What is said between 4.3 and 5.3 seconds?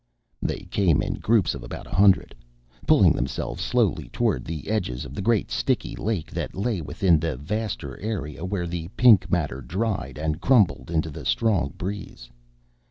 the edges of the